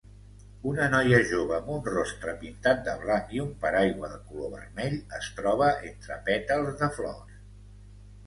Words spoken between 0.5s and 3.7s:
Una noia jove amb un rostre pintat de blanc i un